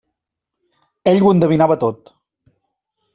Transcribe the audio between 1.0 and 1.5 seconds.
Ell ho